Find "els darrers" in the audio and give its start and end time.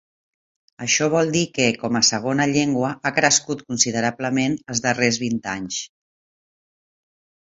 4.75-5.23